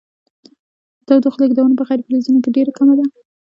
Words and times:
د 1.05 1.07
تودوخې 1.07 1.39
لیږدونه 1.41 1.73
په 1.77 1.83
غیر 1.87 1.99
فلزونو 2.05 2.39
کې 2.43 2.49
ډیره 2.55 2.71
کمه 2.77 2.93
ده. 2.99 3.05